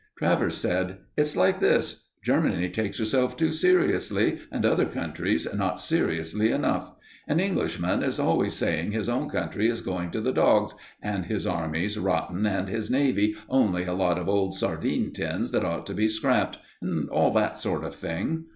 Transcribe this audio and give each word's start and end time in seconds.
Travers 0.17 0.57
said: 0.57 0.97
"It's 1.15 1.37
like 1.37 1.59
this. 1.59 2.07
Germany 2.23 2.69
takes 2.71 2.97
herself 2.97 3.37
too 3.37 3.51
seriously 3.51 4.39
and 4.51 4.65
other 4.65 4.87
countries 4.87 5.47
not 5.53 5.79
seriously 5.79 6.49
enough. 6.49 6.95
An 7.27 7.39
Englishman 7.39 8.01
is 8.01 8.19
always 8.19 8.55
saying 8.55 8.93
his 8.93 9.07
own 9.07 9.29
country 9.29 9.67
is 9.69 9.81
going 9.81 10.09
to 10.09 10.19
the 10.19 10.33
dogs, 10.33 10.73
and 11.03 11.27
his 11.27 11.45
Army's 11.45 11.99
rotten, 11.99 12.47
and 12.47 12.67
his 12.67 12.89
Navy 12.89 13.35
only 13.47 13.83
a 13.83 13.93
lot 13.93 14.17
of 14.17 14.27
old 14.27 14.55
sardine 14.55 15.13
tins 15.13 15.51
that 15.51 15.63
ought 15.63 15.85
to 15.85 15.93
be 15.93 16.07
scrapped, 16.07 16.57
and 16.81 17.07
all 17.11 17.29
that 17.33 17.59
sort 17.59 17.83
of 17.83 17.93
thing. 17.93 18.45